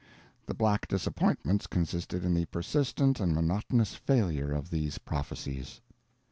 [0.47, 5.79] The black disappointments consisted in the persistent and monotonous failure of these prophecies.